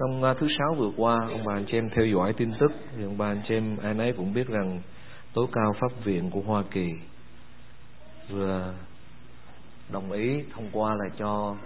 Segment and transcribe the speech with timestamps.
[0.00, 2.72] Trong uh, thứ sáu vừa qua, ông bà anh chị em theo dõi tin tức,
[2.96, 4.80] thì ông bà anh chị em ai nấy cũng biết rằng
[5.34, 6.88] tối cao pháp viện của Hoa Kỳ
[8.30, 8.74] vừa
[9.92, 11.56] đồng ý thông qua là cho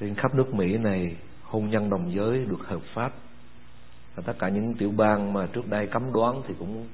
[0.00, 3.12] trên khắp nước Mỹ này hôn nhân đồng giới được hợp pháp.
[4.14, 6.88] Và tất cả những tiểu bang mà trước đây cấm đoán thì cũng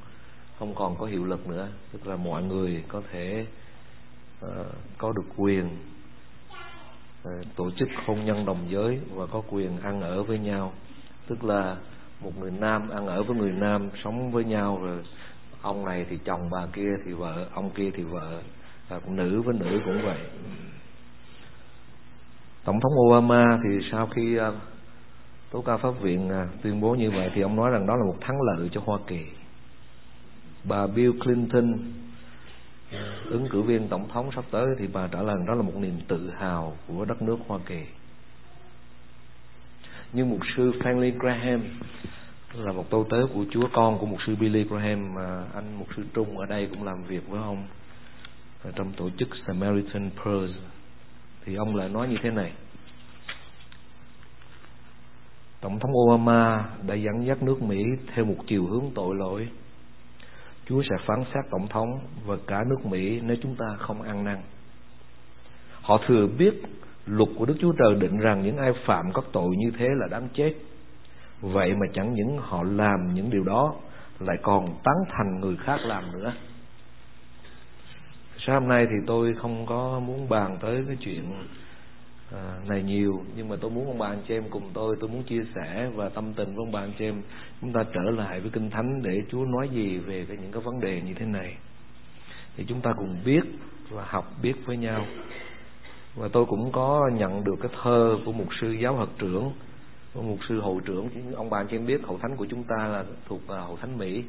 [0.58, 1.68] không còn có hiệu lực nữa.
[1.92, 3.46] Tức là mọi người có thể
[4.46, 4.50] uh,
[4.98, 5.68] có được quyền
[7.22, 10.72] Ờ, tổ chức hôn nhân đồng giới và có quyền ăn ở với nhau.
[11.26, 11.76] Tức là
[12.20, 14.98] một người nam ăn ở với người nam, sống với nhau, rồi
[15.62, 18.42] ông này thì chồng, bà kia thì vợ, ông kia thì vợ,
[18.88, 20.18] và nữ với nữ cũng vậy.
[22.64, 24.54] Tổng thống Obama thì sau khi ờ,
[25.50, 28.04] tố cao pháp viện à, tuyên bố như vậy thì ông nói rằng đó là
[28.06, 29.20] một thắng lợi cho Hoa Kỳ.
[30.64, 31.74] Bà Bill Clinton
[33.30, 36.00] ứng cử viên tổng thống sắp tới thì bà trả lời đó là một niềm
[36.08, 37.82] tự hào của đất nước Hoa Kỳ.
[40.12, 41.62] Như mục sư Franklin Graham
[42.54, 45.88] là một tôi tớ của Chúa con của mục sư Billy Graham, mà anh mục
[45.96, 47.64] sư Trung ở đây cũng làm việc với ông
[48.74, 50.58] trong tổ chức Samaritan Purse
[51.44, 52.52] thì ông lại nói như thế này.
[55.60, 57.82] Tổng thống Obama đã dẫn dắt nước Mỹ
[58.14, 59.48] theo một chiều hướng tội lỗi.
[60.66, 64.24] Chúa sẽ phán xét tổng thống và cả nước Mỹ nếu chúng ta không ăn
[64.24, 64.38] năn.
[65.82, 66.62] Họ thừa biết
[67.06, 70.06] luật của Đức Chúa Trời định rằng những ai phạm các tội như thế là
[70.10, 70.54] đáng chết.
[71.40, 73.74] Vậy mà chẳng những họ làm những điều đó,
[74.18, 76.32] lại còn tán thành người khác làm nữa.
[78.38, 81.32] Sáng hôm nay thì tôi không có muốn bàn tới cái chuyện
[82.32, 83.24] à, này nhiều.
[83.36, 85.90] Nhưng mà tôi muốn ông bà anh chị em cùng tôi tôi muốn chia sẻ
[85.94, 87.22] và tâm tình với ông bà anh chị em
[87.60, 90.62] chúng ta trở lại với kinh thánh để Chúa nói gì về cái những cái
[90.62, 91.56] vấn đề như thế này.
[92.56, 93.42] Thì chúng ta cùng biết
[93.90, 95.06] và học biết với nhau.
[96.14, 99.52] Và tôi cũng có nhận được cái thơ của một sư giáo hợp trưởng
[100.14, 101.08] của một sư hội trưởng.
[101.34, 103.76] Ông bà anh chị em biết hội thánh của chúng ta là thuộc hậu hội
[103.80, 104.24] thánh Mỹ.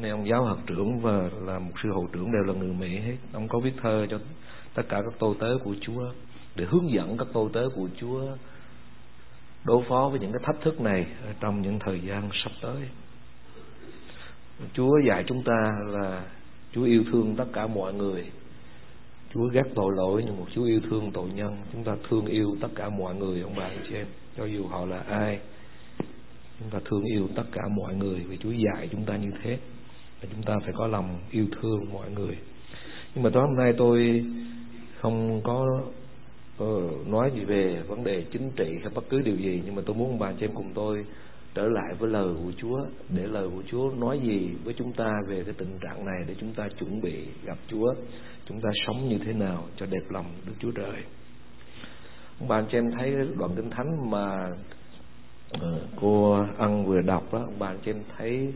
[0.00, 2.98] Nên ông giáo hợp trưởng và là một sư hội trưởng đều là người Mỹ
[2.98, 3.16] hết.
[3.32, 4.18] Ông có viết thơ cho
[4.74, 6.12] tất cả các tôi tớ của Chúa
[6.56, 8.22] để hướng dẫn các tôi tớ của Chúa
[9.64, 11.06] đối phó với những cái thách thức này
[11.40, 12.88] trong những thời gian sắp tới.
[14.72, 16.24] Chúa dạy chúng ta là
[16.72, 18.26] Chúa yêu thương tất cả mọi người.
[19.34, 21.56] Chúa ghét tội lỗi nhưng một Chúa yêu thương tội nhân.
[21.72, 24.06] Chúng ta thương yêu tất cả mọi người ông bà anh chị em,
[24.36, 25.38] cho dù họ là ai.
[26.60, 29.58] Chúng ta thương yêu tất cả mọi người vì Chúa dạy chúng ta như thế.
[30.22, 32.38] Và chúng ta phải có lòng yêu thương mọi người.
[33.14, 34.24] Nhưng mà tối hôm nay tôi
[35.00, 35.66] không có
[36.60, 36.66] Ờ,
[37.06, 39.96] nói gì về vấn đề chính trị hay bất cứ điều gì, nhưng mà tôi
[39.96, 41.04] muốn bà chị em cùng tôi
[41.54, 42.78] trở lại với lời của Chúa,
[43.08, 46.34] để lời của Chúa nói gì với chúng ta về cái tình trạng này để
[46.40, 47.94] chúng ta chuẩn bị gặp Chúa,
[48.48, 51.02] chúng ta sống như thế nào cho đẹp lòng Đức Chúa Trời.
[52.40, 54.50] Ông bà chị em thấy đoạn kinh thánh mà
[55.50, 58.52] ờ, cô ăn vừa đọc đó, ông bà chị em thấy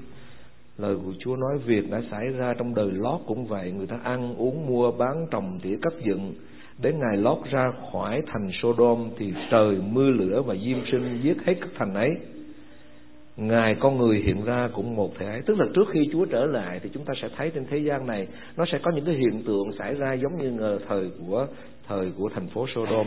[0.79, 3.97] lời của Chúa nói, việc đã xảy ra trong đời lót cũng vậy, người ta
[4.03, 6.35] ăn uống mua bán trồng tỉa cấp dựng
[6.79, 11.37] Đến ngày lót ra khỏi thành Sodom Thì trời mưa lửa và diêm sinh giết
[11.47, 12.11] hết các thành ấy.
[13.37, 15.43] Ngài con người hiện ra cũng một thể ấy.
[15.47, 18.07] Tức là trước khi Chúa trở lại Thì chúng ta sẽ thấy trên thế gian
[18.07, 18.27] này
[18.57, 21.47] Nó sẽ có những cái hiện tượng xảy ra giống như ngờ thời của
[21.89, 23.07] thời của thành phố Sodom.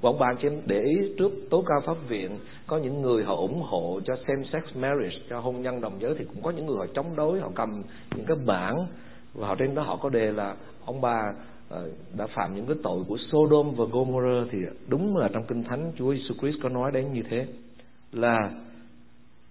[0.00, 2.30] Và ông bạn chị em để ý trước tố cao pháp viện,
[2.66, 6.14] Có những người họ ủng hộ cho same sex marriage, Cho hôn nhân đồng giới
[6.18, 7.82] Thì cũng có những người họ chống đối, Họ cầm
[8.16, 8.76] những cái bản
[9.34, 10.54] Và họ trên đó họ có đề là,
[10.84, 11.32] Ông bà
[11.68, 15.64] Ờ, đã phạm những cái tội của Sodom và Gomorrah thì đúng là trong kinh
[15.64, 17.46] thánh Chúa Jesus Christ có nói đến như thế,
[18.12, 18.50] là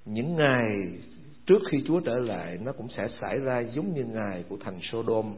[0.06, 0.66] những ngày
[1.46, 4.80] trước khi Chúa trở lại nó cũng sẽ xảy ra giống như ngày của thành
[4.92, 5.34] Sodom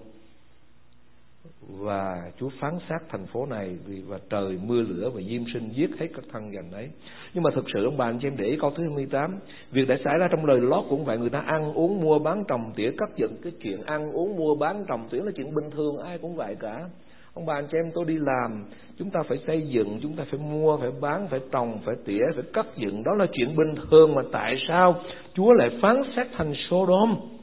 [1.67, 5.69] và Chúa phán xét thành phố này vì và trời mưa lửa và diêm sinh
[5.73, 6.89] giết hết các thân dành ấy.
[7.33, 9.39] Nhưng mà thực sự ông bà anh chị em để ý câu thứ 28,
[9.71, 12.43] việc đã xảy ra trong lời lót cũng vậy, người ta ăn uống mua bán
[12.47, 15.71] trồng tỉa cắt dựng cái chuyện ăn uống mua bán trồng tỉa là chuyện bình
[15.71, 16.89] thường ai cũng vậy cả.
[17.33, 18.65] Ông bà anh chị em tôi đi làm,
[18.97, 22.23] chúng ta phải xây dựng, chúng ta phải mua, phải bán, phải trồng, phải tỉa,
[22.35, 24.95] phải cắt dựng, đó là chuyện bình thường mà tại sao
[25.33, 27.38] Chúa lại phán xét thành Sodom?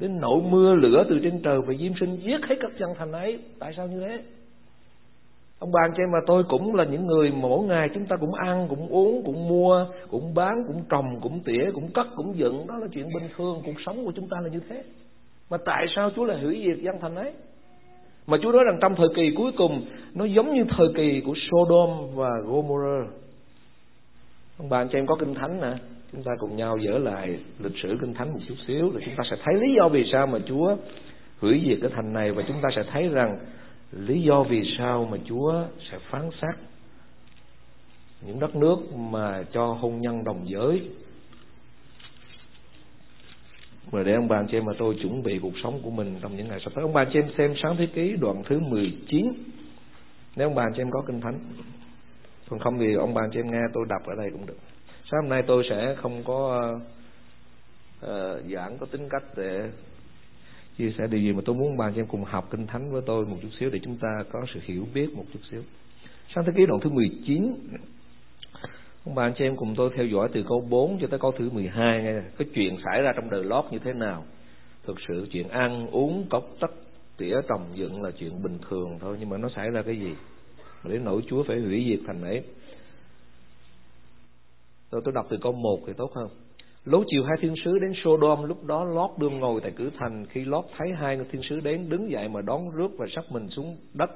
[0.00, 3.12] Đến nỗi mưa lửa từ trên trời và diêm sinh giết hết các dân thành
[3.12, 4.22] ấy, tại sao như thế?
[5.58, 8.16] Ông bàn cho em mà tôi cũng là những người mà mỗi ngày chúng ta
[8.16, 12.38] cũng ăn, cũng uống, cũng mua, cũng bán, cũng trồng, cũng tỉa, cũng cất, cũng
[12.38, 12.66] dựng.
[12.66, 14.82] Đó là chuyện bình thường, cuộc sống của chúng ta là như thế.
[15.50, 17.32] Mà tại sao Chúa lại hủy diệt dân thành ấy?
[18.26, 21.34] Mà Chúa nói rằng trong thời kỳ cuối cùng, nó giống như thời kỳ của
[21.50, 23.08] Sodom và Gomorrah.
[24.58, 25.74] Ông bà anh em có kinh thánh nè
[26.12, 29.16] chúng ta cùng nhau dở lại lịch sử kinh thánh một chút xíu rồi chúng
[29.16, 30.76] ta sẽ thấy lý do vì sao mà Chúa
[31.40, 33.38] hủy diệt cái thành này và chúng ta sẽ thấy rằng
[33.92, 36.54] lý do vì sao mà Chúa sẽ phán xét
[38.26, 40.88] những đất nước mà cho hôn nhân đồng giới.
[43.90, 46.16] Và để ông bà anh chị em mà tôi chuẩn bị cuộc sống của mình
[46.22, 48.42] trong những ngày sắp tới, ông bà anh chị em xem sáng thế ký đoạn
[48.48, 49.32] thứ 19
[50.36, 51.38] nếu ông bà anh chị em có kinh thánh,
[52.48, 54.58] còn không thì ông bà anh chị em nghe tôi đọc ở đây cũng được
[55.10, 56.70] sáng hôm nay tôi sẽ không có
[58.04, 58.10] uh,
[58.52, 59.70] giảng có tính cách để
[60.78, 63.02] chia sẻ điều gì mà tôi muốn bàn cho em cùng học kinh thánh với
[63.06, 65.62] tôi một chút xíu để chúng ta có sự hiểu biết một chút xíu.
[66.34, 67.54] Sáng thế ký đoạn thứ 19
[69.04, 71.32] ông bà anh chị em cùng tôi theo dõi từ câu 4 cho tới câu
[71.38, 74.24] thứ 12 nghe cái chuyện xảy ra trong đời lót như thế nào?
[74.86, 76.70] Thực sự chuyện ăn uống cốc tất
[77.16, 80.14] tỉa trồng dựng là chuyện bình thường thôi nhưng mà nó xảy ra cái gì?
[80.84, 82.42] Để nỗi Chúa phải hủy diệt thành ấy
[84.90, 86.28] rồi tôi đọc từ câu 1 thì tốt hơn.
[86.84, 90.26] Lố chiều hai thiên sứ đến Sodom, lúc đó Lót đương ngồi tại cửa thành.
[90.26, 93.24] Khi Lót thấy hai người thiên sứ đến, đứng dậy mà đón rước và sắp
[93.30, 94.10] mình xuống đất.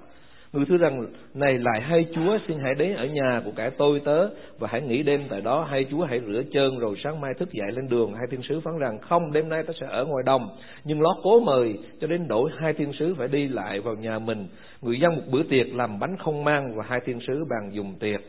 [0.53, 4.01] Người thưa rằng, này lại hay Chúa, xin hãy đến ở nhà của cả tôi
[4.05, 4.29] tớ,
[4.59, 5.65] và hãy nghỉ đêm tại đó.
[5.65, 8.15] Hay Chúa, hãy rửa chân rồi sáng mai thức dậy lên đường.
[8.15, 10.49] Hai thiên sứ phán rằng, không, đêm nay ta sẽ ở ngoài đồng.
[10.85, 14.19] Nhưng lót cố mời, cho đến đổi hai thiên sứ phải đi lại vào nhà
[14.19, 14.47] mình.
[14.83, 17.95] Người dân một bữa tiệc làm bánh không mang và hai thiên sứ bàn dùng
[18.01, 18.21] tiệc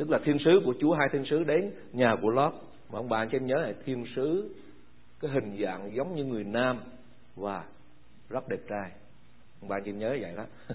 [0.00, 2.52] tức là thiên sứ của Chúa, hai thiên sứ đến nhà của lót.
[2.92, 4.54] Mà ông bà anh chị em nhớ là thiên sứ,
[5.20, 6.80] cái hình dạng giống như người nam
[7.36, 7.64] và
[8.28, 8.90] rất đẹp trai.
[9.60, 10.44] Ông bà anh chị em nhớ vậy đó.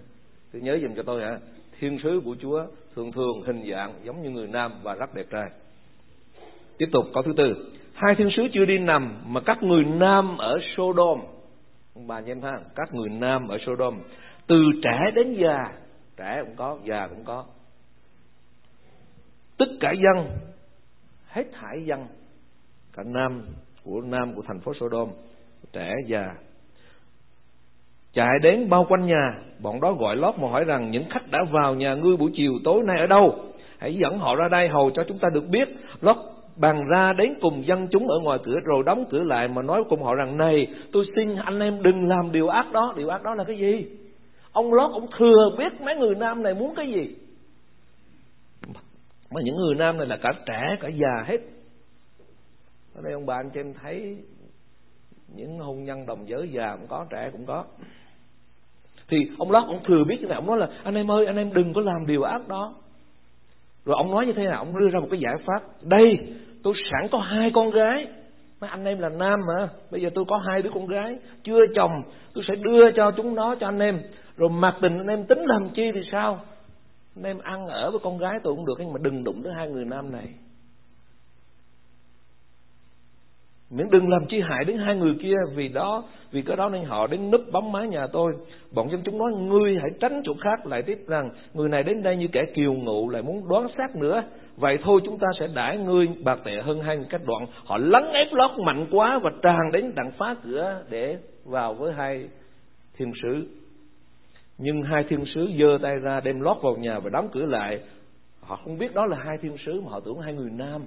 [0.51, 1.39] Cứ nhớ dùm cho tôi hả?
[1.79, 5.25] Thiên sứ của Chúa thường thường hình dạng giống như người nam và rất đẹp
[5.31, 5.49] trai.
[6.77, 7.71] Tiếp tục, câu thứ tư.
[7.93, 11.19] Hai thiên sứ chưa đi nằm mà các người nam ở Sodom.
[11.95, 13.99] Ông bà anh em ha, các người nam ở Sodom.
[14.47, 15.71] Từ trẻ đến già.
[16.17, 17.45] Trẻ cũng có, già cũng có
[19.57, 20.27] tất cả dân,
[21.27, 22.05] hết thải dân,
[22.93, 23.41] cả nam
[23.83, 25.09] của nam của thành phố Sodom,
[25.73, 26.35] trẻ già,
[28.13, 29.39] chạy đến bao quanh nhà.
[29.59, 32.53] Bọn đó gọi lót mà hỏi rằng, những khách đã vào nhà ngươi buổi chiều
[32.63, 33.35] tối nay ở đâu?
[33.77, 35.67] Hãy dẫn họ ra đây hầu cho chúng ta được biết.
[36.01, 36.15] Lót
[36.55, 39.83] bàn ra đến cùng dân chúng ở ngoài cửa rồi đóng cửa lại mà nói
[39.89, 42.93] cùng họ rằng, này, tôi xin anh em đừng làm điều ác đó.
[42.97, 43.85] Điều ác đó là cái gì?
[44.51, 47.15] Ông lót ông thừa biết mấy người nam này muốn cái gì?
[49.31, 51.37] Mà những người nam này là cả trẻ, cả già hết.
[52.95, 54.17] Ở đây ông bà anh chị em thấy,
[55.35, 57.65] những hôn nhân đồng giới già cũng có, trẻ cũng có.
[59.07, 61.35] Thì ông lót ông thừa biết như này ông nói là, anh em ơi, anh
[61.35, 62.75] em đừng có làm điều ác đó.
[63.85, 64.57] Rồi ông nói như thế nào?
[64.57, 65.61] Ông đưa ra một cái giải pháp.
[65.81, 66.17] Đây,
[66.63, 68.07] tôi sẵn có hai con gái.
[68.61, 71.59] Mấy anh em là nam mà, bây giờ tôi có hai đứa con gái, chưa
[71.75, 74.01] chồng, tôi sẽ đưa cho chúng nó, cho anh em.
[74.37, 76.39] Rồi mặc tình anh em tính làm chi thì sao?
[77.15, 79.69] Nên ăn ở với con gái tôi cũng được, nhưng mà đừng đụng tới hai
[79.69, 80.27] người nam này.
[83.69, 86.83] Miễn đừng làm chi hại đến hai người kia, vì đó, vì cái đó nên
[86.83, 88.33] họ đến núp bóng mái nhà tôi.
[88.75, 90.65] Bọn dân chúng nói, ngươi hãy tránh chỗ khác.
[90.65, 93.95] Lại tiếp rằng, người này đến đây như kẻ kiều ngụ, lại muốn đoán xác
[93.95, 94.23] nữa.
[94.57, 97.45] Vậy thôi chúng ta sẽ đãi ngươi bạc tệ hơn hai người cách đoạn.
[97.65, 101.93] Họ lấn ép lót mạnh quá và tràn đến đặng phá cửa để vào với
[101.93, 102.29] hai
[102.97, 103.47] thiên sứ
[104.57, 107.79] nhưng hai thiên sứ giơ tay ra đem lót vào nhà và đóng cửa lại.
[108.39, 110.85] Họ không biết đó là hai thiên sứ mà họ tưởng hai người nam.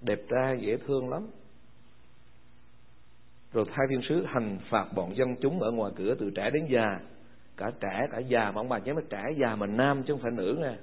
[0.00, 1.26] Đẹp trai, dễ thương lắm.
[3.52, 6.66] Rồi hai thiên sứ hành phạt bọn dân chúng ở ngoài cửa từ trẻ đến
[6.70, 7.00] già.
[7.56, 10.22] Cả trẻ, cả già mà ông bà nhớ là trẻ, già mà nam chứ không
[10.22, 10.74] phải nữ nè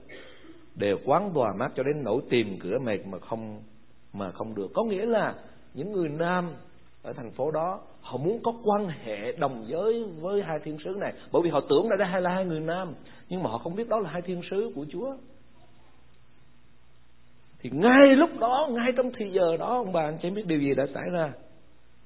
[0.75, 3.61] đều quán tòa mắt cho đến nỗi tìm cửa mệt mà không
[4.13, 4.67] mà không được.
[4.73, 5.35] Có nghĩa là
[5.73, 6.53] những người nam
[7.03, 10.89] ở thành phố đó họ muốn có quan hệ đồng giới với hai thiên sứ
[10.99, 11.13] này.
[11.31, 12.93] Bởi vì họ tưởng là đây là hai người nam.
[13.29, 15.15] Nhưng mà họ không biết đó là hai thiên sứ của Chúa.
[17.59, 20.59] Thì ngay lúc đó, ngay trong thì giờ đó, ông bà anh chị biết điều
[20.59, 21.31] gì đã xảy ra?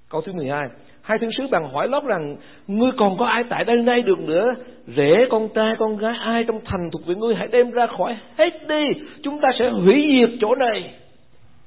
[0.10, 0.68] Câu thứ 12
[1.02, 1.18] Hai.
[1.22, 4.54] Thiên sứ bằng hỏi lót rằng, Ngươi còn có ai tại đây nay được nữa?
[4.98, 7.36] Rể con trai, con gái, ai trong thành thuộc về ngươi?
[7.36, 9.02] Hãy đem ra khỏi hết đi.
[9.24, 10.94] Chúng ta sẽ hủy diệt chỗ này.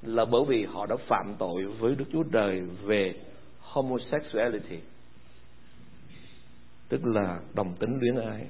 [0.03, 3.15] Là bởi vì họ đã phạm tội Với Đức Chúa Trời về
[3.83, 4.79] Homosexuality.
[6.89, 8.47] Tức là đồng tính luyến ái.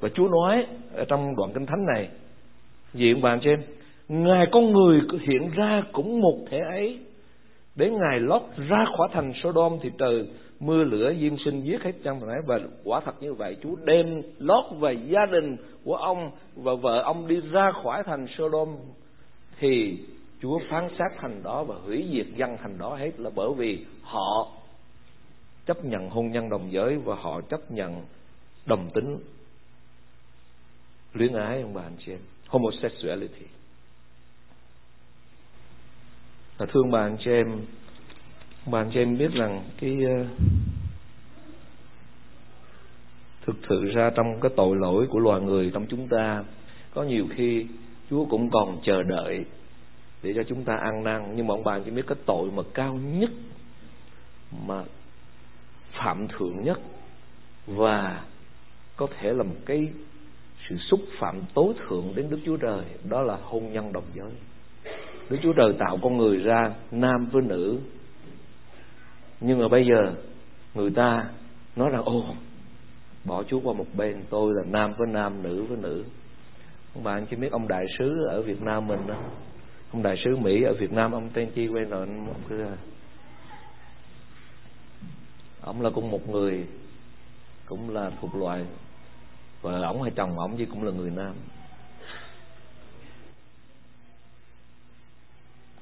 [0.00, 2.08] Và Chúa nói ở Trong đoạn kinh thánh này
[2.94, 3.62] Gì ông bà anh chị em
[4.08, 7.00] Ngài con người hiện ra cũng một thể ấy
[7.76, 10.26] Đến ngài lót ra khỏi thành Sodom thì trời
[10.60, 14.22] mưa lửa, diêm sinh, giết hết trăm phải và quả thật như vậy, Chúa đem
[14.38, 18.68] lót và gia đình của ông và vợ ông đi ra khỏi thành Sodom
[19.58, 19.98] thì
[20.42, 23.84] Chúa phán xét thành đó và hủy diệt dân thành đó hết là bởi vì
[24.02, 24.52] họ
[25.66, 28.04] chấp nhận hôn nhân đồng giới và họ chấp nhận
[28.66, 29.18] đồng tính.
[31.12, 32.20] Luyến ái ông bà anh chị em.
[32.48, 33.46] Homosexuality.
[36.58, 37.60] Và thương bà anh chị em
[38.66, 40.26] bà anh chị em biết rằng cái ờ,
[43.46, 46.44] thực sự ra trong cái tội lỗi của loài người trong chúng ta,
[46.94, 47.66] có nhiều khi
[48.10, 49.44] Chúa cũng còn chờ đợi
[50.22, 51.32] để cho chúng ta ăn năn.
[51.36, 53.30] Nhưng mà ông bà chỉ biết cái tội mà cao nhất,
[54.66, 54.84] mà
[55.92, 56.78] phạm thượng nhất,
[57.66, 58.24] và
[58.96, 59.88] có thể là một cái
[60.68, 64.30] sự xúc phạm tối thượng đến Đức Chúa Trời, đó là hôn nhân đồng giới.
[65.30, 67.78] Đức Chúa Trời tạo con người ra nam với nữ.
[69.40, 70.12] Nhưng mà bây giờ,
[70.74, 71.30] người ta
[71.76, 72.24] nói rằng ô
[73.24, 76.04] bỏ Chúa qua một bên, tôi là nam với nam, nữ với nữ.
[76.94, 79.14] Ông bạn chỉ biết ông đại sứ ở Việt Nam mình đó
[79.92, 82.64] ông đại sứ Mỹ ở Việt Nam, ông tên chi quen rồi ông cứ
[85.60, 86.66] ông là cũng một người
[87.66, 88.64] cũng là thuộc loại,
[89.62, 91.34] và ông hay chồng ông chứ cũng là người nam.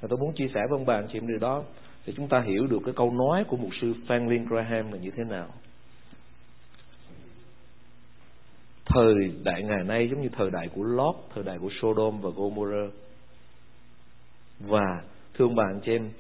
[0.01, 1.63] Và tôi muốn chia sẻ với ông bà anh chị em điều đó,
[2.07, 5.11] để chúng ta hiểu được cái câu nói của mục sư Franklin Graham là như
[5.17, 5.49] thế nào.
[8.87, 12.31] Thời đại ngày nay giống như thời đại của Lot, thời đại của Sodom và
[12.37, 12.91] Gomorrah
[14.61, 15.03] và
[15.35, 16.11] thương bạn chị em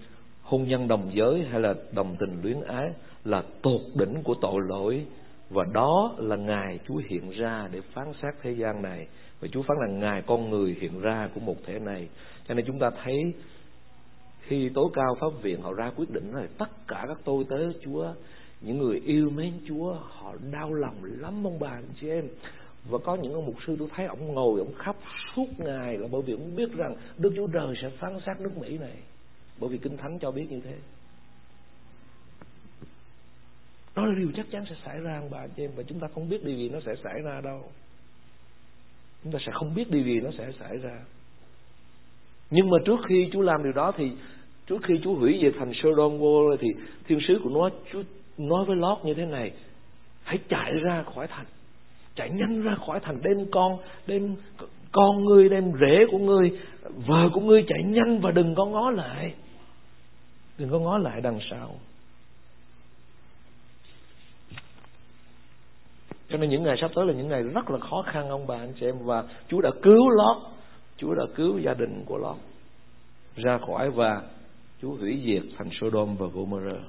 [0.42, 2.90] hôn nhân đồng giới hay là đồng tình luyến ái
[3.24, 5.06] là tột đỉnh của tội lỗi.
[5.50, 9.06] Và đó là ngài Chúa hiện ra để phán xét thế gian này.
[9.40, 12.08] Và Chúa phán là ngài con người hiện ra của một thể này.
[12.48, 13.34] Cho nên chúng ta thấy
[14.40, 17.56] khi tối cao pháp viện họ ra quyết định là tất cả các tôi tế
[17.84, 18.12] Chúa,
[18.60, 22.24] những người yêu mến Chúa họ đau lòng lắm ông bà anh chị em
[22.88, 24.96] và có những ông mục sư tôi thấy ông ngồi, ông khóc
[25.36, 28.56] suốt ngày là bởi vì ông biết rằng Đức Chúa Trời sẽ phán xét nước
[28.56, 28.96] Mỹ này.
[29.60, 30.74] Bởi vì Kinh Thánh cho biết như thế.
[33.96, 36.08] Đó là điều chắc chắn sẽ xảy ra, ông bà chị em, và chúng ta
[36.14, 37.62] không biết điều gì nó sẽ xảy ra đâu.
[39.24, 40.98] Chúng ta sẽ không biết điều gì nó sẽ xảy ra.
[42.50, 44.10] Nhưng mà trước khi Chúa làm điều đó thì,
[44.66, 46.18] trước khi Chúa hủy diệt thành Sodom
[46.60, 46.68] thì
[47.06, 48.02] thiên sứ của nó Chúa
[48.38, 49.52] nói với Lót như thế này,
[50.22, 51.46] hãy chạy ra khỏi thành
[52.16, 54.36] chạy nhanh ra khỏi thành đem con đem
[54.92, 56.58] con ngươi đem rễ của ngươi.
[57.06, 59.34] Vợ của ngươi chạy nhanh và đừng có ngó lại.
[60.58, 61.74] Đừng có ngó lại đằng sau.
[66.28, 68.56] Cho nên những ngày sắp tới là những ngày rất là khó khăn, ông bà,
[68.56, 68.96] anh chị em.
[69.04, 70.36] Và Chúa đã cứu Lót.
[70.96, 72.36] Chúa đã cứu gia đình của Lót
[73.36, 74.22] ra khỏi và
[74.82, 76.82] Chúa hủy diệt thành Sodom và Gomorrah.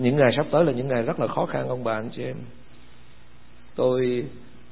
[0.00, 2.22] Những ngày sắp tới là những ngày rất là khó khăn ông bà anh chị
[2.22, 2.36] em.
[3.74, 4.24] Tôi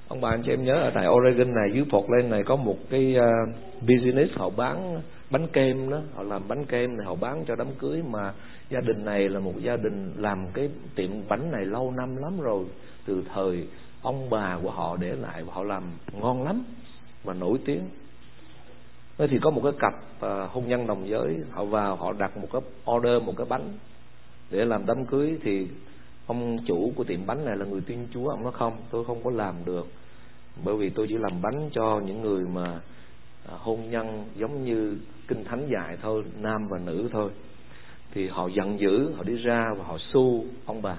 [0.09, 2.76] ông bà anh chị em nhớ ở tại Oregon này dưới Portland này có một
[2.91, 5.00] cái uh, business họ bán
[5.31, 6.00] bánh kem đó.
[6.14, 8.33] Họ làm bánh kem này họ bán cho đám cưới mà
[8.71, 12.41] gia đình này là một gia đình làm cái tiệm bánh này lâu năm lắm
[12.41, 12.64] rồi.
[13.07, 13.67] Từ thời
[14.02, 15.83] ông bà của họ để lại họ làm
[16.21, 16.64] ngon lắm
[17.25, 17.83] và nổi tiếng.
[19.19, 22.37] Thế thì có một cái cặp uh, hôn nhân đồng giới họ vào họ đặt
[22.37, 22.62] một cái
[22.97, 23.69] order một cái bánh
[24.53, 25.67] để làm đám cưới thì
[26.27, 28.29] ông chủ của tiệm bánh này là người tin chúa.
[28.29, 29.87] Ông nói không, tôi không có làm được.
[30.65, 32.81] Bởi vì tôi chỉ làm bánh cho những người mà
[33.49, 34.97] à, hôn nhân giống như
[35.29, 37.31] kinh thánh dạy thôi, nam và nữ thôi.
[38.15, 40.97] Thì họ giận dữ, họ đi ra và họ su ông bà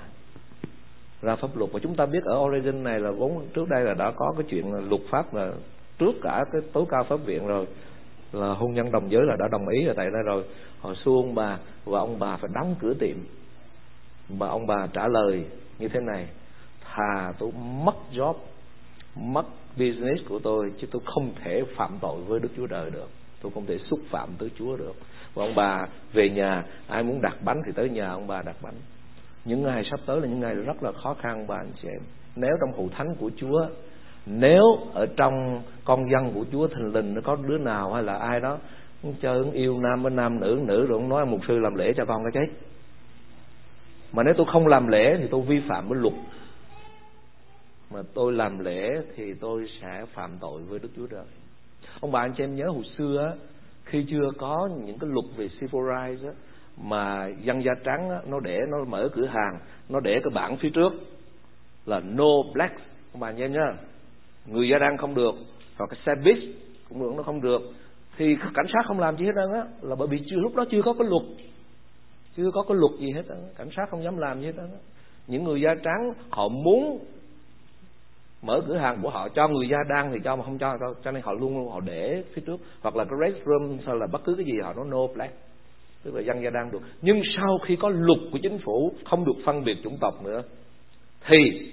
[1.22, 1.72] ra pháp luật.
[1.74, 4.46] Và chúng ta biết ở Oregon này là vốn trước đây là đã có cái
[4.50, 5.52] chuyện là luật pháp là
[6.00, 7.68] trước cả cái tối cao pháp viện rồi,
[8.32, 10.44] là hôn nhân đồng giới là đã đồng ý ở tại đây rồi.
[10.80, 13.18] Họ xu ông bà và ông bà phải đóng cửa tiệm
[14.40, 15.46] mà ông bà trả lời
[15.80, 16.28] như thế này,
[16.82, 17.52] thà tôi
[17.86, 18.34] mất job,
[19.16, 19.46] mất
[19.78, 23.10] business của tôi, chứ tôi không thể phạm tội với Đức Chúa Trời được.
[23.42, 24.94] Tôi không thể xúc phạm tới Chúa được.
[25.34, 28.56] Và ông bà về nhà, ai muốn đặt bánh thì tới nhà ông bà đặt
[28.62, 28.76] bánh.
[29.46, 32.02] Những ngày sắp tới là những ngày rất là khó khăn, bà anh chị em.
[32.36, 33.68] Nếu trong hậu thánh của Chúa,
[34.26, 34.64] nếu
[34.94, 38.40] ở trong con dân của Chúa thình lình nó có đứa nào hay là ai
[38.40, 38.58] đó
[39.22, 42.06] chơi yêu nam với nam nữ nữ rồi ông nói một sư làm lễ cho
[42.06, 42.54] con cái chết
[44.14, 46.14] mà nếu tôi không làm lễ thì tôi vi phạm với luật.
[47.92, 51.26] Mà tôi làm lễ thì tôi sẽ phạm tội với Đức Chúa Trời.
[52.00, 53.36] Ông bà anh chị em nhớ hồi xưa
[53.86, 56.32] khi chưa có những cái luật về civil rights á,
[56.78, 60.58] mà dân da trắng á, nó để nó mở cửa hàng nó để cái bảng
[60.58, 60.94] phía trước
[61.86, 62.74] là no black.
[63.14, 63.74] Ông bà anh chị em nhớ
[64.46, 65.36] người da đen không được
[65.78, 66.38] hoặc cái xe buýt
[66.90, 67.62] cũng được nó không được.
[68.18, 70.66] Thì cảnh sát không làm gì hết trơn á là bởi vì chưa lúc đó
[70.72, 71.24] chưa có cái luật
[72.38, 73.36] chưa có cái luật gì hết đó.
[73.58, 74.64] cảnh sát không dám làm gì hết đó
[75.28, 77.00] những người da trắng, họ muốn
[78.42, 81.12] mở cửa hàng của họ cho người da đen thì cho mà không cho cho
[81.12, 82.58] nên họ luôn luôn họ để phía trước.
[82.82, 85.34] Hoặc là cái restroom hay là bất cứ cái gì họ nói no black.
[86.04, 86.82] Tức là dân da đen được.
[87.02, 90.42] Nhưng sau khi có luật của chính phủ, không được phân biệt chủng tộc nữa,
[91.28, 91.72] thì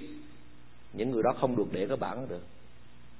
[0.93, 2.43] những người đó không được để cái bản được.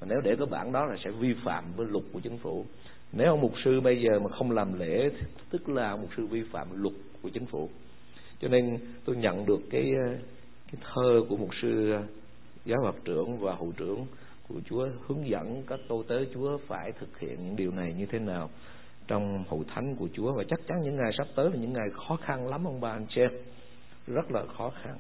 [0.01, 2.65] Mà nếu để cái bản đó là sẽ vi phạm với luật của chính phủ
[3.13, 5.10] nếu ông mục sư bây giờ mà không làm lễ,
[5.50, 7.70] tức là ông mục sư vi phạm luật của chính phủ.
[8.39, 10.15] Cho nên tôi nhận được cái ờ,
[10.72, 12.03] cái thơ của mục sư ờ,
[12.65, 14.06] giáo hoạt trưởng và hữu trưởng
[14.48, 18.06] của Chúa hướng dẫn các tôi tới Chúa phải thực hiện những điều này như
[18.06, 18.50] thế nào
[19.08, 20.34] trong hội thánh của Chúa.
[20.34, 22.91] Và chắc chắn những ngày sắp tới là những ngày khó khăn lắm, ông bà,
[22.91, 23.32] anh chị em.
[24.08, 24.98] Rất là khó khăn.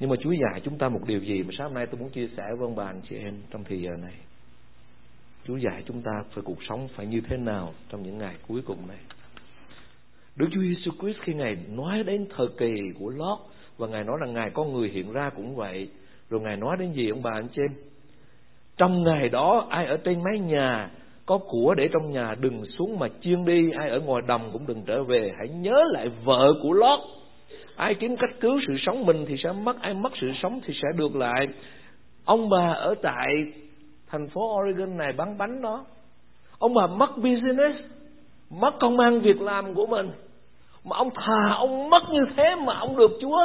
[0.00, 2.28] Nhưng mà Chúa dạy chúng ta một điều gì mà sáng nay tôi muốn chia
[2.36, 4.14] sẻ với ông bà, anh chị em trong thời giờ này?
[5.46, 8.62] Chúa dạy chúng ta phải cuộc sống phải như thế nào trong những ngày cuối
[8.66, 8.98] cùng này.
[10.36, 13.38] Đức Chúa Giêsu Christ khi Ngài nói đến thời kỳ của Lót,
[13.78, 15.88] và Ngài nói rằng Ngài con người hiện ra cũng vậy,
[16.30, 17.74] rồi Ngài nói đến gì ông bà anh chị em
[18.76, 20.90] Trong ngày đó, ai ở trên mái nhà
[21.26, 24.66] Có của để trong nhà đừng xuống mà chiên đi, Ai ở ngoài đồng cũng
[24.66, 25.32] đừng trở về.
[25.38, 27.00] Hãy nhớ lại vợ của Lót.
[27.76, 30.74] Ai kiếm cách cứu sự sống mình thì sẽ mất, Ai mất sự sống thì
[30.82, 31.48] sẽ được lại.
[32.24, 33.28] Ông bà ở tại
[34.10, 35.84] thành phố Oregon này bán bánh đó.
[36.58, 37.96] Ông mà mất business,
[38.50, 40.10] Mất công ăn việc làm của mình.
[40.84, 43.40] Mà ông thà ông mất như thế mà ông được Chúa.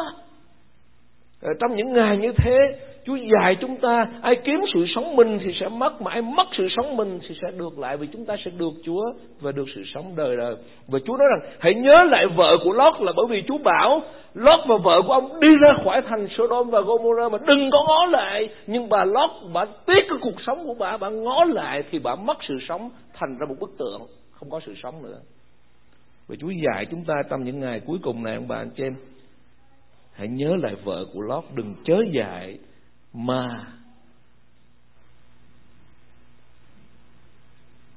[1.42, 2.58] Trong những ngày như thế
[3.06, 6.48] Chúa dạy chúng ta, ai kiếm sự sống mình thì sẽ mất, mà ai mất
[6.58, 9.04] sự sống mình thì sẽ được lại, vì chúng ta sẽ được Chúa
[9.42, 10.56] và được sự sống đời đời.
[10.88, 14.02] Và Chúa nói rằng, hãy nhớ lại vợ của Lót là bởi vì Chúa bảo,
[14.34, 17.84] Lót và vợ của ông đi ra khỏi thành Sodom và Gomorrah mà đừng có
[17.88, 18.50] ngó lại.
[18.68, 22.16] Nhưng bà Lót, bà tiếc cái cuộc sống của bà bà ngó lại thì bà
[22.16, 25.20] mất sự sống, thành ra một bức tượng, không có sự sống nữa.
[26.28, 28.84] Và Chúa dạy chúng ta trong những ngày cuối cùng này, ông bà anh chị
[28.84, 28.96] em,
[30.14, 32.58] hãy nhớ lại vợ của Lót, đừng chớ dại
[33.14, 33.68] mà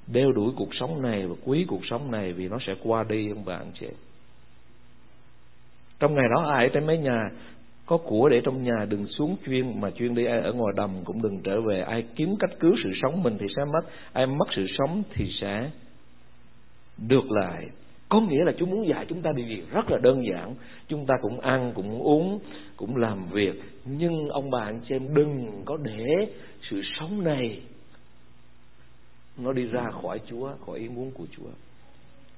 [0.07, 3.29] đeo đuổi cuộc sống này và quý cuộc sống này vì nó sẽ qua đi,
[3.29, 3.89] ông bạn chị.
[5.99, 7.31] Trong ngày đó ai ở trên mấy nhà,
[7.87, 10.91] có của để trong nhà, đừng xuống chuyên mà chuyên đi, ai ở ngoài đầm
[11.05, 11.81] cũng đừng trở về.
[11.81, 15.31] Ai kiếm cách cứu sự sống mình thì sẽ mất, ai mất sự sống thì
[15.41, 15.71] sẽ
[16.99, 17.69] được lại
[18.09, 20.55] có nghĩa là Chúa muốn dạy chúng ta điều gì rất là đơn giản.
[20.89, 22.39] Chúng ta cũng ăn, cũng uống,
[22.77, 23.55] cũng làm việc.
[23.85, 26.29] Nhưng ông bà anh chị em đừng có để
[26.71, 27.61] sự sống này
[29.37, 31.51] nó đi ra khỏi Chúa, khỏi ý muốn của Chúa.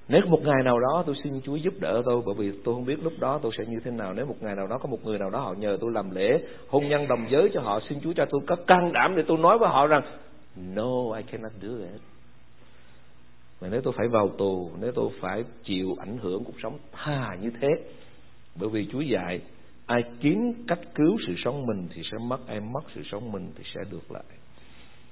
[0.08, 2.84] Nếu một ngày nào đó tôi xin Chúa giúp đỡ tôi, bởi vì tôi không
[2.84, 4.14] biết lúc đó tôi sẽ như thế nào.
[4.14, 6.40] Nếu một ngày nào đó có một người nào đó họ nhờ tôi làm lễ,
[6.68, 9.38] hôn nhân đồng giới cho họ, xin Chúa cho tôi có can đảm để tôi
[9.38, 10.02] nói với họ rằng,
[10.74, 12.15] no, I cannot do it
[13.60, 17.36] mà nếu tôi phải vào tù, nếu tôi phải chịu ảnh hưởng cuộc sống thà
[17.40, 17.68] như thế,
[18.60, 19.40] bởi vì Chúa dạy,
[19.86, 23.50] ai kiếm cách cứu sự sống mình thì sẽ mất, ai mất sự sống mình
[23.56, 24.24] thì sẽ được lại.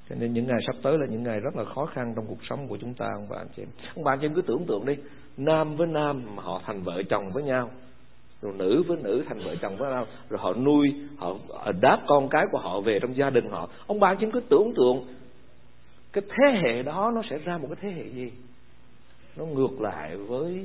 [0.08, 2.44] Cho nên những ngày sắp tới là những ngày rất là khó khăn trong cuộc
[2.48, 3.68] sống của chúng ta, ông bà anh chị em.
[3.94, 4.94] Ông bà anh chị em cứ tưởng tượng đi,
[5.36, 7.70] nam với nam họ thành vợ chồng với nhau,
[8.42, 11.36] rồi nữ với nữ thành vợ chồng với nhau, rồi họ nuôi, họ
[11.80, 13.68] đáp con cái của họ về trong gia đình họ.
[13.86, 15.06] Ông bà anh chị em cứ tưởng tượng
[16.14, 18.30] cái thế hệ đó nó sẽ ra một cái thế hệ gì
[19.36, 20.64] nó ngược lại với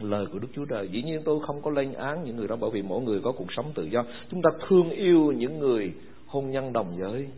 [0.00, 0.88] lời của Đức Chúa Trời.
[0.88, 3.32] Dĩ nhiên tôi không có lên án những người đó, bởi vì mỗi người có
[3.32, 4.04] cuộc sống tự do.
[4.30, 5.92] Chúng ta thương yêu những người
[6.26, 7.28] hôn nhân đồng giới.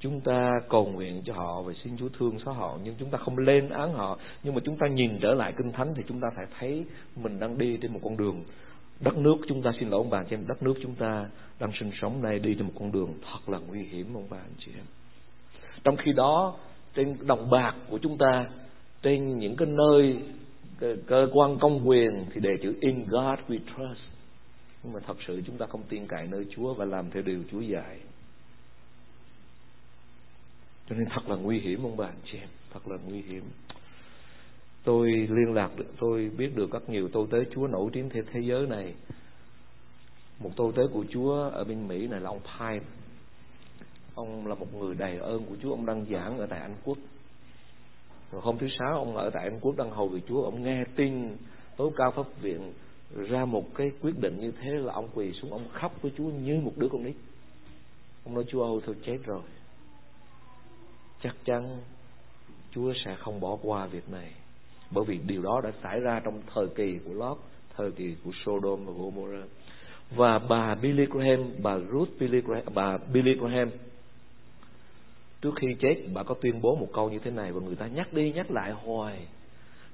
[0.00, 3.18] Chúng ta cầu nguyện cho họ và xin Chúa thương xóa họ, nhưng chúng ta
[3.18, 4.18] không lên án họ.
[4.42, 6.84] Nhưng mà chúng ta nhìn trở lại kinh thánh thì chúng ta phải thấy
[7.16, 8.44] mình đang đi trên một con đường
[9.00, 11.26] đất nước chúng ta, xin lỗi ông bà chị em, đất nước chúng ta
[11.60, 14.36] đang sinh sống này đi trên một con đường thật là nguy hiểm, ông bà
[14.36, 14.84] anh chị em
[15.86, 16.56] trong khi đó,
[16.94, 18.46] trên đồng bạc của chúng ta,
[19.02, 20.18] trên những cái nơi
[21.06, 24.00] cơ quan công quyền thì đề chữ in God we trust.
[24.82, 27.42] Nhưng mà thật sự chúng ta không tin cậy nơi Chúa và làm theo điều
[27.50, 28.00] Chúa dạy.
[30.88, 32.48] Cho nên thật là nguy hiểm, ông bà anh chị em.
[32.72, 33.44] Thật là nguy hiểm.
[34.84, 38.22] Tôi liên lạc được, tôi biết được rất nhiều tôi tế Chúa nổi tiếng thế
[38.32, 38.94] thế giới này.
[40.40, 42.84] Một tôi tế của Chúa ở bên Mỹ này là ông Pine
[44.16, 45.70] ông là một người đầy ơn của Chúa.
[45.70, 46.98] Ông đang giảng ở tại Anh Quốc.
[48.32, 50.42] Rồi hôm thứ sáu ông ở tại Anh Quốc đang hầu về Chúa.
[50.42, 51.36] Ông nghe tin
[51.76, 52.72] tối cao pháp viện
[53.12, 56.24] ra một cái quyết định như thế là ông quỳ xuống ông khóc với Chúa
[56.24, 57.16] như một đứa con nít.
[58.24, 59.42] Ông nói Chúa ơi tôi chết rồi.
[61.22, 61.78] Chắc chắn
[62.70, 64.32] Chúa sẽ không bỏ qua việc này.
[64.90, 67.38] Bởi vì điều đó đã xảy ra trong thời kỳ của Lot
[67.76, 69.48] thời kỳ của Sodom và Gomorrah.
[70.10, 73.70] Và bà Billy Graham bà Ruth Billy Graham, bà Billy Graham
[75.42, 77.86] trước khi chết, bà có tuyên bố một câu như thế này và người ta
[77.86, 79.18] nhắc đi nhắc lại hoài.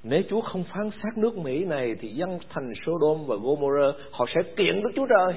[0.03, 4.27] Nếu Chúa không phán xét nước Mỹ này thì dân thành Sodom và Gomorrah, họ
[4.35, 5.35] sẽ kiện Đức Chúa Trời.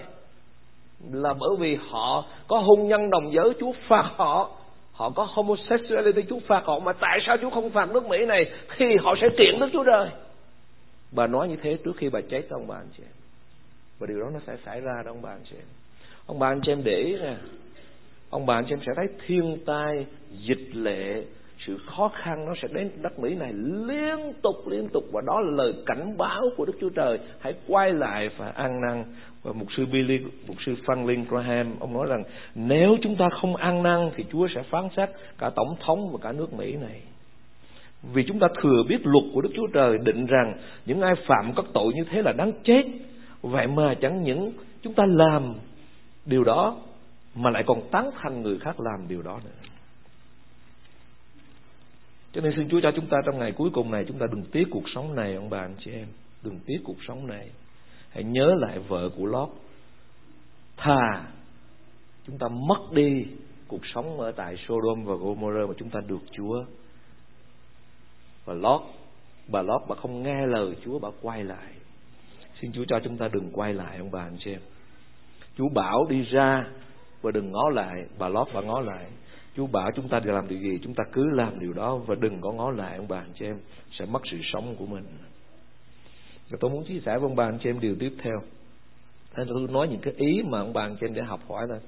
[1.12, 4.52] Là bởi vì họ có hôn nhân đồng giới, Chúa phạt họ.
[4.92, 6.80] Họ có homosexuality, Chúa phạt họ.
[6.80, 8.52] Mà tại sao Chúa không phạt nước Mỹ này?
[8.78, 10.10] Thì họ sẽ kiện Đức Chúa Trời.
[11.12, 13.14] Bà nói như thế trước khi bà chết ông bà anh chị em.
[14.00, 15.68] Và điều đó nó sẽ xảy ra đó, ông bà anh chị em.
[16.26, 17.36] Ông bà anh chị em để ý nè
[18.30, 20.06] ông bà anh chị em sẽ thấy thiên tai,
[20.48, 21.24] dịch lệ,
[21.68, 23.54] sự khó khăn nó sẽ đến đất Mỹ này
[23.88, 25.04] liên tục liên tục.
[25.12, 27.20] Và đó là lời cảnh báo của Đức Chúa Trời.
[27.40, 29.04] Hãy quay lại và ăn năn.
[29.44, 32.24] Và mục sư Billy, mục sư Franklin Graham, ông nói rằng,
[32.56, 36.18] nếu chúng ta không ăn năn thì Chúa sẽ phán xét cả tổng thống và
[36.22, 37.02] cả nước Mỹ này.
[38.14, 40.54] Vì chúng ta thừa biết luật của Đức Chúa Trời định rằng
[40.86, 42.84] những ai phạm các tội như thế là đáng chết.
[43.42, 45.54] Vậy mà chẳng những chúng ta làm
[46.26, 46.78] điều đó
[47.36, 49.70] mà lại còn tán thành người khác làm điều đó nữa.
[52.32, 54.44] Cho nên xin Chúa cho chúng ta trong ngày cuối cùng này, chúng ta đừng
[54.52, 56.08] tiếc cuộc sống này, ông bà, anh chị em.
[56.44, 57.50] Đừng tiếc cuộc sống này.
[58.10, 59.50] Hãy nhớ lại vợ của Lót.
[60.78, 61.28] Thà
[62.28, 63.26] chúng ta mất đi
[63.68, 66.66] cuộc sống ở tại Sodom và Gomorrah mà chúng ta được Chúa.
[68.46, 68.82] Và Lót,
[69.48, 71.74] bà Lót, bà không nghe lời Chúa, bà quay lại.
[72.62, 74.62] Xin Chúa cho chúng ta đừng quay lại, ông bà, anh chị em.
[75.58, 76.68] Chúa bảo đi ra
[77.22, 79.06] và đừng ngó lại bà Lót bà ngó lại
[79.56, 82.42] Chúa bảo chúng ta làm điều gì chúng ta cứ làm điều đó và đừng
[82.42, 83.58] có ngó lại ông bà anh chị em
[84.00, 85.04] sẽ mất sự sống của mình
[86.50, 88.42] và tôi muốn chia sẻ với ông bà anh chị em điều tiếp theo
[89.38, 91.66] Nên tôi nói những cái ý mà ông bà anh chị em để học hỏi
[91.70, 91.80] thôi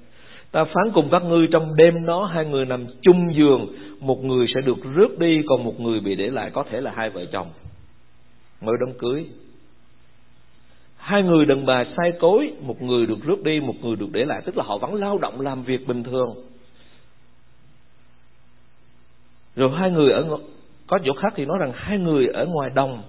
[0.52, 3.66] Ta phán cùng các ngươi trong đêm đó hai người nằm chung giường,
[4.00, 6.92] một người sẽ được rước đi còn một người bị để lại có thể là
[6.96, 7.50] hai vợ chồng.
[8.60, 9.26] Mới đám cưới.
[10.98, 14.24] Hai người đàn bà sai cối, một người được rước đi, một người được để
[14.24, 16.34] lại, tức là họ vẫn lao động làm việc bình thường.
[19.56, 20.38] Rồi hai người ở
[20.86, 23.02] có chỗ khác thì nói rằng hai người ở ngoài đồng,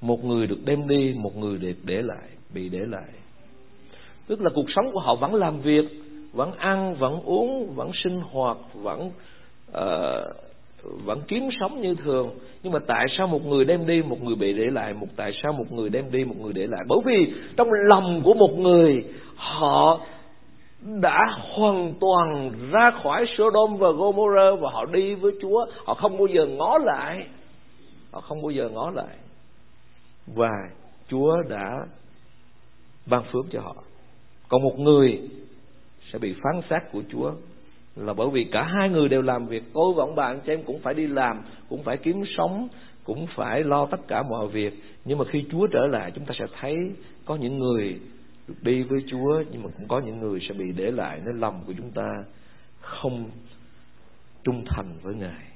[0.00, 3.08] một người được đem đi, một người được để lại, bị để lại.
[4.26, 5.84] Tức là cuộc sống của họ vẫn làm việc,
[6.32, 9.10] vẫn ăn vẫn uống vẫn sinh hoạt vẫn
[9.70, 10.49] uh,
[10.82, 12.30] vẫn kiếm sống như thường.
[12.62, 14.94] Nhưng mà tại sao một người đem đi, một người bị để lại?
[14.94, 16.80] Một tại sao một người đem đi, một người để lại?
[16.88, 20.00] Bởi vì trong lòng của một người, họ
[20.80, 21.18] đã
[21.54, 25.66] hoàn toàn ra khỏi Sodom và Gomorrah và họ đi với Chúa.
[25.84, 27.26] Họ không bao giờ ngó lại.
[28.12, 29.16] Họ không bao giờ ngó lại.
[30.26, 30.50] Và
[31.08, 31.70] Chúa đã
[33.06, 33.74] ban phước cho họ.
[34.48, 35.20] Còn một người
[36.12, 37.32] sẽ bị phán xét của Chúa
[37.96, 40.52] là bởi vì cả hai người đều làm việc tôi và ông bà anh chị
[40.52, 42.68] em cũng phải đi làm, cũng phải kiếm sống,
[43.04, 44.82] cũng phải lo tất cả mọi việc.
[45.04, 46.74] Nhưng mà khi Chúa trở lại, chúng ta sẽ thấy
[47.24, 48.00] có những người
[48.48, 51.40] được đi với Chúa, nhưng mà cũng có những người sẽ bị để lại, nên
[51.40, 52.24] lòng của chúng ta
[52.80, 53.30] không
[54.44, 55.49] trung thành với Ngài.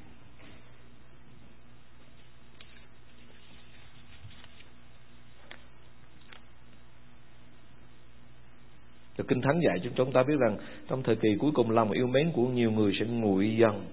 [9.16, 10.56] Và Kinh Thánh dạy cho chúng ta biết rằng
[10.88, 13.84] trong thời kỳ cuối cùng lòng yêu mến của nhiều người sẽ nguội dần.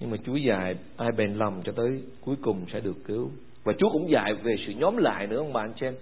[0.00, 3.30] Nhưng mà Chúa dạy ai bền lòng cho tới cuối cùng sẽ được cứu.
[3.64, 5.94] Và Chúa cũng dạy về sự nhóm lại nữa, ông bà anh chị em.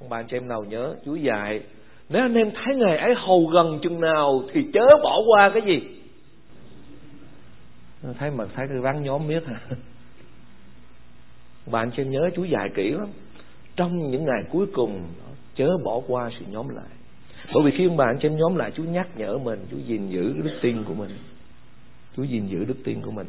[0.00, 1.60] Ông bà anh chị em nào nhớ, Chúa dạy,
[2.08, 5.62] nếu anh em thấy ngày ấy hầu gần chừng nào thì chớ bỏ qua cái
[5.66, 5.80] gì.
[8.18, 9.60] Thấy mà thấy cái vắng nhóm biết hả?
[11.66, 13.08] Bạn em nhớ, Chúa dạy kỹ lắm.
[13.76, 15.02] Trong những ngày cuối cùng,
[15.54, 16.97] chớ bỏ qua sự nhóm lại
[17.54, 20.08] bởi vì khi ông bà anh trên nhóm lại, Chúa nhắc nhở mình, Chúa gìn
[20.08, 21.10] giữ đức tin của mình.
[22.16, 23.26] Chúa gìn giữ đức tin của mình.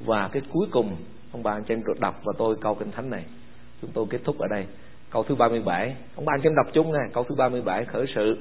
[0.00, 0.96] Và cái cuối cùng,
[1.32, 3.24] ông bà anh chị em đọc và tôi câu kinh thánh này.
[3.82, 4.64] Chúng tôi kết thúc ở đây.
[5.10, 8.06] Câu thứ 37 ông bà anh chị em đọc chung nè câu thứ 37 khởi
[8.14, 8.38] sự.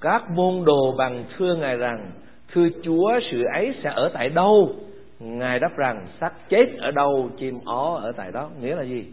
[0.00, 2.10] Các môn đồ bằng thưa ngài rằng,
[2.52, 4.74] thưa Chúa, sự ấy sẽ ở tại đâu?
[5.20, 8.50] Ngài đáp rằng, xác chết ở đâu, chim ó ở tại đó.
[8.60, 9.04] Nghĩa là gì?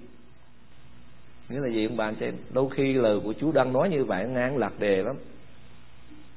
[1.50, 2.26] Nghĩa là gì ông bà anh chị?
[2.54, 5.16] Đôi khi lời của Chúa đang nói như vậy, ngang lạc đề lắm.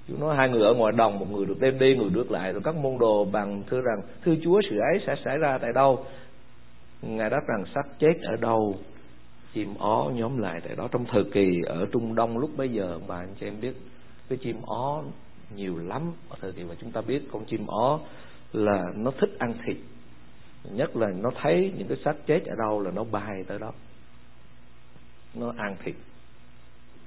[0.09, 2.53] Chúa nói hai người ở ngoài đồng, một người được đem đi, người được lại.
[2.53, 5.72] Rồi các môn đồ bằng thưa rằng, thưa Chúa, sự ấy sẽ xảy ra tại
[5.72, 6.05] đâu?
[7.03, 8.77] Ngài đáp rằng, xác chết ở đâu,
[9.55, 10.88] chim ó nhóm lại tại đó.
[10.92, 13.72] Trong thời kỳ ở Trung Đông lúc bấy giờ, bà anh chị em biết,
[14.29, 15.03] cái chim ó
[15.57, 16.12] nhiều lắm.
[16.29, 18.01] Ở thời kỳ mà chúng ta biết, con chim ó
[18.53, 19.77] là nó thích ăn thịt.
[20.72, 23.72] Nhất là nó thấy những cái xác chết ở đâu là nó bay tới đó
[25.35, 25.95] nó ăn thịt.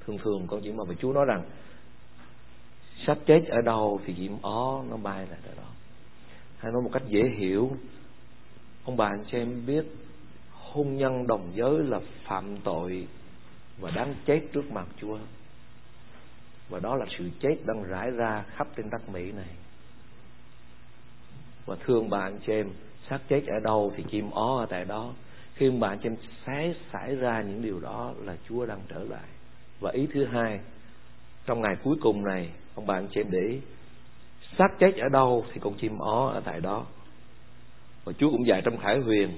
[0.06, 1.44] Thường thường con chỉ mà Chúa nói rằng,
[3.08, 5.70] sắp chết ở đâu thì diễm ó, nó bay lại ở đó.
[6.58, 7.72] Hay nói một cách dễ hiểu,
[8.84, 9.86] ông bà anh chị em biết,
[10.52, 13.08] hôn nhân đồng giới là phạm tội
[13.80, 15.18] và đáng chết trước mặt Chúa.
[16.70, 19.50] Và đó là sự chết đang rải ra khắp trên đất Mỹ này.
[21.66, 22.70] Và thương bà anh chị em,
[23.10, 25.14] xác chết ở đâu thì chim ó ở tại đó
[25.56, 29.30] khi bạn bà trên xảy xảy ra những điều đó là Chúa đang trở lại.
[29.80, 30.60] Và ý thứ hai,
[31.46, 33.60] trong ngày cuối cùng này, ông bạn chị em để ý
[34.58, 36.86] xác chết ở đâu thì con chim ó ở tại đó.
[38.04, 39.30] Và Chúa cũng dạy trong Khải Huyền,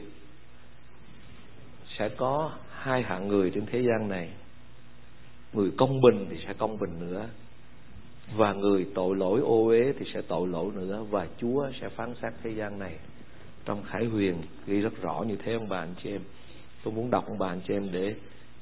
[1.97, 4.29] sẽ có hai hạng người trên thế gian này.
[5.53, 7.27] Người công bình thì sẽ công bình nữa,
[8.35, 12.13] và người tội lỗi ô uế thì sẽ tội lỗi nữa, và Chúa sẽ phán
[12.21, 12.95] xét thế gian này
[13.67, 14.35] trong Khải Huyền
[14.67, 16.21] ghi rất rõ như thế, ông bà anh chị em.
[16.83, 18.13] Tôi muốn đọc ông bà anh chị em để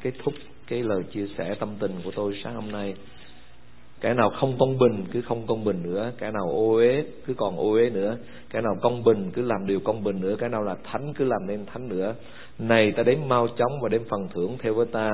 [0.02, 0.34] kết thúc
[0.68, 2.96] cái lời chia sẻ tâm tình của tôi sáng hôm nay.
[4.02, 7.34] Cái nào không công bình cứ không công bình nữa cái nào ô uế cứ
[7.34, 8.18] còn ô uế nữa
[8.50, 11.26] cái nào công bình cứ làm điều công bình nữa cái nào là thánh cứ
[11.26, 12.16] làm nên thánh nữa.
[12.60, 15.12] Này, ta đến mau chóng và đến phần thưởng theo với ta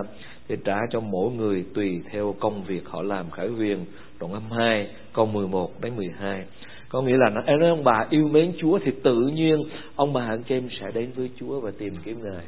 [0.50, 3.32] để trả cho mỗi người tùy theo công việc họ làm.
[3.32, 3.86] Khải huyền
[4.20, 6.46] đoạn 22 câu 11 đến 12
[6.92, 9.64] có nghĩa là nếu ông bà yêu mến Chúa thì tự nhiên
[9.96, 12.46] ông bà anh chị em sẽ đến với Chúa và tìm kiếm Ngài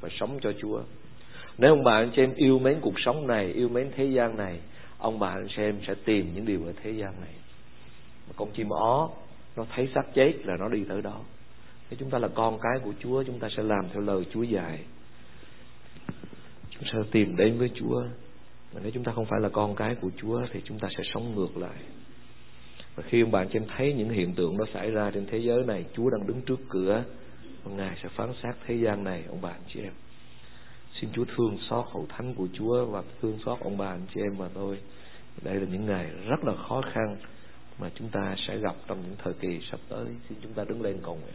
[0.00, 0.82] và sống cho Chúa.
[1.58, 4.36] Nếu ông bà anh chị em yêu mến cuộc sống này, yêu mến thế gian
[4.36, 4.60] này,
[4.98, 7.34] ông bà anh chị em sẽ tìm những điều ở thế gian này.
[8.28, 9.10] Mà con chim ó,
[9.56, 11.20] nó thấy xác chết là nó đi tới đó.
[11.90, 14.42] Nếu chúng ta là con cái của Chúa, chúng ta sẽ làm theo lời Chúa
[14.42, 14.78] dạy.
[16.70, 18.02] Chúng ta sẽ tìm đến với Chúa.
[18.74, 21.04] Mà nếu chúng ta không phải là con cái của Chúa thì chúng ta sẽ
[21.14, 21.78] sống ngược lại
[22.96, 25.38] và khi ông bạn chị em thấy những hiện tượng đó xảy ra trên thế
[25.38, 27.04] giới này, Chúa đang đứng trước cửa,
[27.64, 29.92] và Ngài sẽ phán xét thế gian này, ông bạn chị em.
[31.00, 34.20] Xin Chúa thương xót hậu thánh của Chúa và thương xót ông bà anh chị
[34.20, 34.78] em và tôi.
[35.42, 37.16] Đây là những ngày rất là khó khăn
[37.78, 40.06] mà chúng ta sẽ gặp trong những thời kỳ sắp tới.
[40.28, 41.34] Xin chúng ta đứng lên cầu nguyện.